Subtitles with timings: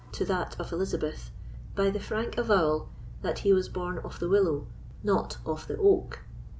[0.11, 1.29] to that of Elizabeth,
[1.75, 2.89] by the frank avowal,
[3.21, 4.65] that he was born of the willow,
[5.03, 6.23] not of the oak.